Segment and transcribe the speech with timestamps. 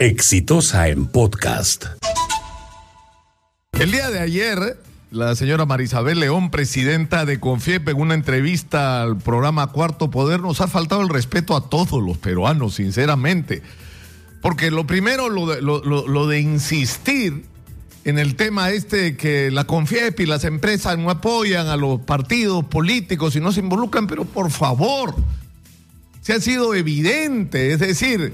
[0.00, 1.84] Exitosa en podcast.
[3.78, 4.78] El día de ayer,
[5.10, 10.62] la señora Marisabel León, presidenta de Confiep, en una entrevista al programa Cuarto Poder, nos
[10.62, 13.60] ha faltado el respeto a todos los peruanos, sinceramente.
[14.40, 17.44] Porque lo primero, lo de, insistir
[18.04, 22.00] en el tema este de que la Confiep y las empresas no apoyan a los
[22.00, 25.14] partidos políticos y no se involucran, pero por favor,
[26.22, 28.32] se ha sido evidente, es decir,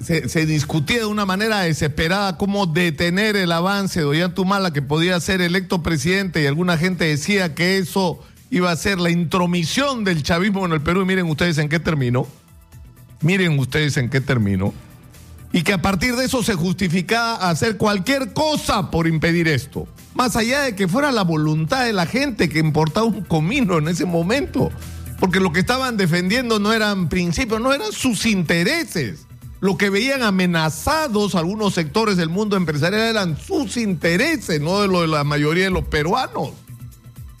[0.00, 5.42] se, discutía de una manera desesperada cómo detener el avance de Ollantumala que podía ser
[5.42, 10.64] electo presidente y alguna gente decía que eso iba a ser la intromisión del chavismo
[10.64, 12.26] en el Perú y miren ustedes en qué terminó.
[13.20, 14.72] Miren ustedes en qué terminó.
[15.52, 19.86] Y que a partir de eso se justificaba hacer cualquier cosa por impedir esto.
[20.14, 23.88] Más allá de que fuera la voluntad de la gente que importaba un comino en
[23.88, 24.70] ese momento.
[25.18, 29.26] Porque lo que estaban defendiendo no eran principios, no eran sus intereses.
[29.60, 35.02] Lo que veían amenazados algunos sectores del mundo empresarial eran sus intereses, no de lo
[35.02, 36.50] de la mayoría de los peruanos.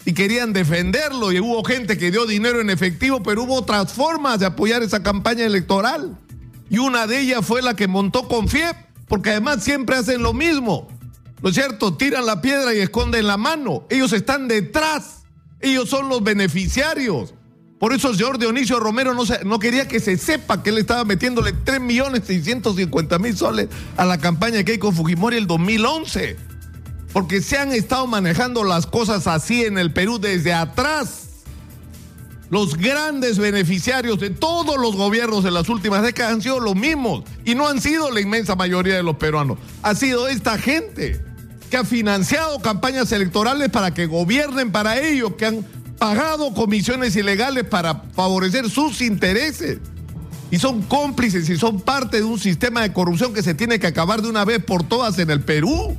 [0.04, 4.38] Y querían defenderlo y hubo gente que dio dinero en efectivo, pero hubo otras formas
[4.38, 6.18] de apoyar esa campaña electoral.
[6.68, 8.76] Y una de ellas fue la que montó con FIEP,
[9.08, 10.88] porque además siempre hacen lo mismo.
[11.42, 11.96] ¿No es cierto?
[11.96, 13.86] Tiran la piedra y esconden la mano.
[13.88, 15.22] Ellos están detrás.
[15.60, 17.34] Ellos son los beneficiarios.
[17.80, 20.78] Por eso el señor Dionisio Romero no, se- no quería que se sepa que él
[20.78, 26.36] estaba metiéndole 3.650.000 soles a la campaña de Keiko Fujimori el 2011.
[27.12, 31.26] Porque se han estado manejando las cosas así en el Perú desde atrás.
[32.50, 37.24] Los grandes beneficiarios de todos los gobiernos de las últimas décadas han sido los mismos
[37.44, 39.58] y no han sido la inmensa mayoría de los peruanos.
[39.82, 41.20] Ha sido esta gente
[41.70, 45.64] que ha financiado campañas electorales para que gobiernen para ellos, que han
[46.00, 49.78] pagado comisiones ilegales para favorecer sus intereses.
[50.50, 53.86] Y son cómplices y son parte de un sistema de corrupción que se tiene que
[53.86, 55.96] acabar de una vez por todas en el Perú.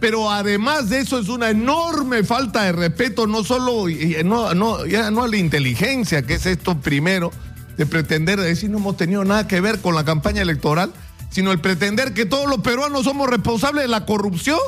[0.00, 4.86] Pero además de eso es una enorme falta de respeto, no solo, y no, no,
[4.86, 7.30] ya no a la inteligencia, que es esto primero,
[7.76, 10.90] de pretender decir no hemos tenido nada que ver con la campaña electoral,
[11.30, 14.58] sino el pretender que todos los peruanos somos responsables de la corrupción.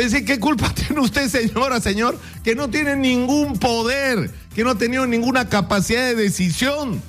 [0.00, 4.70] Es decir, ¿qué culpa tiene usted, señora, señor, que no tiene ningún poder, que no
[4.70, 7.02] ha tenido ninguna capacidad de decisión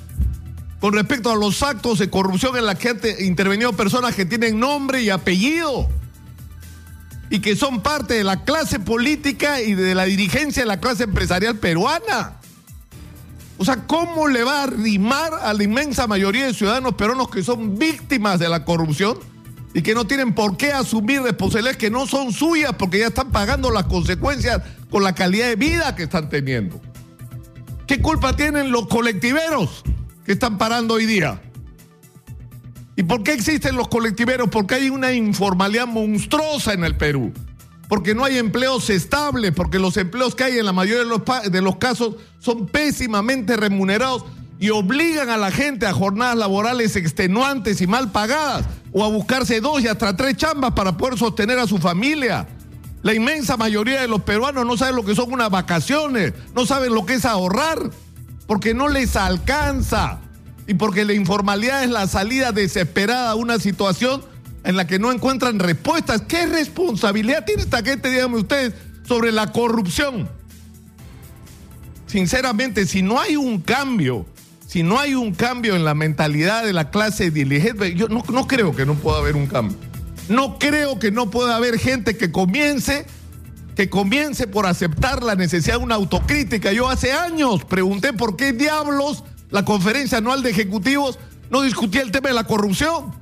[0.80, 4.24] con respecto a los actos de corrupción en la que han te- intervenido personas que
[4.26, 5.88] tienen nombre y apellido?
[7.30, 11.04] y que son parte de la clase política y de la dirigencia de la clase
[11.04, 12.34] empresarial peruana.
[13.56, 17.42] O sea, ¿cómo le va a arrimar a la inmensa mayoría de ciudadanos peruanos que
[17.42, 19.18] son víctimas de la corrupción
[19.74, 23.30] y que no tienen por qué asumir responsabilidades que no son suyas porque ya están
[23.30, 24.60] pagando las consecuencias
[24.90, 26.80] con la calidad de vida que están teniendo?
[27.86, 29.82] ¿Qué culpa tienen los colectiveros
[30.24, 31.40] que están parando hoy día?
[32.96, 34.48] ¿Y por qué existen los colectiveros?
[34.50, 37.32] Porque hay una informalidad monstruosa en el Perú.
[37.88, 41.22] Porque no hay empleos estables, porque los empleos que hay en la mayoría de los,
[41.50, 44.24] de los casos son pésimamente remunerados
[44.62, 49.60] y obligan a la gente a jornadas laborales extenuantes y mal pagadas, o a buscarse
[49.60, 52.46] dos y hasta tres chambas para poder sostener a su familia.
[53.02, 56.94] La inmensa mayoría de los peruanos no saben lo que son unas vacaciones, no saben
[56.94, 57.90] lo que es ahorrar,
[58.46, 60.20] porque no les alcanza
[60.68, 64.22] y porque la informalidad es la salida desesperada a una situación
[64.62, 66.22] en la que no encuentran respuestas.
[66.22, 68.74] ¿Qué responsabilidad tiene esta gente, díganme ustedes,
[69.08, 70.30] sobre la corrupción?
[72.06, 74.24] Sinceramente, si no hay un cambio,
[74.72, 78.74] si no hay un cambio en la mentalidad de la clase dirigente, yo no, creo
[78.74, 79.76] que no pueda haber un cambio.
[80.30, 83.04] No creo que no pueda haber gente que comience
[83.76, 86.72] que comience por aceptar la necesidad de una autocrítica.
[86.72, 91.18] Yo hace años pregunté por qué diablos la conferencia anual de ejecutivos
[91.50, 93.12] no discutía el tema de la corrupción.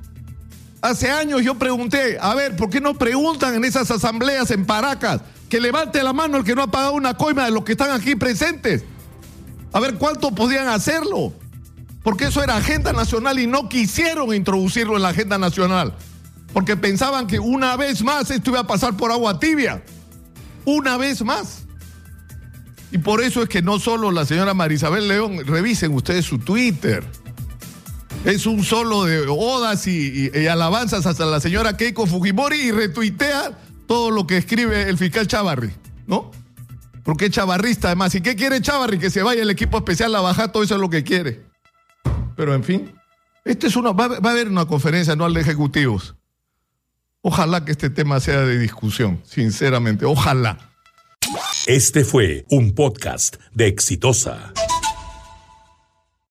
[0.81, 5.19] Hace años yo pregunté, a ver, ¿por qué no preguntan en esas asambleas en Paracas
[5.49, 7.91] que levante la mano el que no ha pagado una coima de los que están
[7.91, 8.85] aquí presentes?
[9.73, 11.33] A ver cuánto podían hacerlo.
[12.03, 15.93] Porque eso era agenda nacional y no quisieron introducirlo en la agenda nacional.
[16.53, 19.83] Porque pensaban que una vez más esto iba a pasar por agua tibia.
[20.65, 21.63] Una vez más.
[22.91, 27.05] Y por eso es que no solo la señora Marisabel León, revisen ustedes su Twitter.
[28.25, 34.11] Es un solo de odas y, alabanzas hasta la señora Keiko Fujimori y retuitea todo
[34.11, 35.71] lo que escribe el fiscal Chavarri,
[36.05, 36.31] ¿no?
[37.03, 38.13] Porque es chavarrista además.
[38.13, 38.99] ¿Y qué quiere Chavarri?
[38.99, 41.50] Que se vaya el equipo especial a bajar, todo eso es lo que quiere.
[42.35, 42.93] Pero en fin,
[43.45, 46.15] este es una, va, va a haber una conferencia anual de ejecutivos.
[47.21, 50.57] Ojalá que este tema sea de discusión, sinceramente, ojalá.
[51.67, 54.51] Este fue un podcast de Exitosa.